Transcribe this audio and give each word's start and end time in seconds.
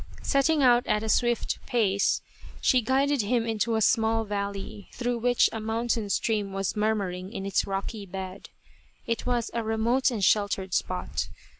Setting 0.23 0.63
out 0.63 0.87
at 0.87 1.03
a 1.03 1.09
swift 1.09 1.59
pace, 1.67 2.23
she 2.59 2.81
guided 2.81 3.21
him 3.21 3.45
into 3.45 3.75
a 3.75 3.81
small 3.83 4.23
valley, 4.23 4.89
through 4.93 5.19
which 5.19 5.47
a 5.53 5.59
mountain 5.59 6.09
stream 6.09 6.53
was 6.53 6.75
murmuring 6.75 7.31
in 7.31 7.45
its 7.45 7.67
rocky 7.67 8.07
bed. 8.07 8.49
It 9.05 9.27
was 9.27 9.51
a 9.53 9.61
remote 9.63 10.09
and 10.09 10.23
sheltered 10.25 10.73
spot. 10.73 11.27